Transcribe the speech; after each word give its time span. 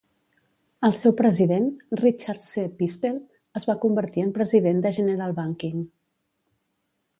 El 0.87 0.93
seu 0.99 1.11
president, 1.19 1.67
Richard 1.99 2.41
C. 2.47 2.63
Pistell, 2.79 3.21
es 3.61 3.69
va 3.73 3.77
convertir 3.85 4.25
en 4.27 4.35
president 4.41 4.83
de 4.87 4.95
General 4.99 5.39
Banking. 5.43 5.87